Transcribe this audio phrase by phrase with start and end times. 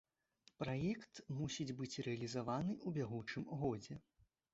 [0.61, 3.99] Праект мусіць быць рэалізаваны ў бягучым годзе.